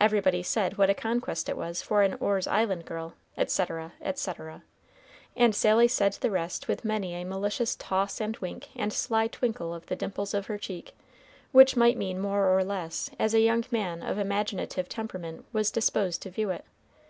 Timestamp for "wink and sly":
8.38-9.28